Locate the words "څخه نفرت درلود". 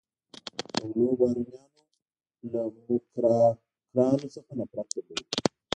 4.35-5.29